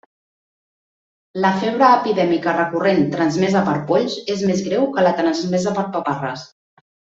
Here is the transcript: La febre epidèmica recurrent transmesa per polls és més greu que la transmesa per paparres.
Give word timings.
La 1.43 1.51
febre 1.63 1.89
epidèmica 1.97 2.55
recurrent 2.57 3.05
transmesa 3.13 3.63
per 3.69 3.77
polls 3.93 4.17
és 4.37 4.43
més 4.53 4.67
greu 4.71 4.91
que 4.97 5.07
la 5.07 5.15
transmesa 5.23 5.77
per 5.81 5.87
paparres. 6.01 6.51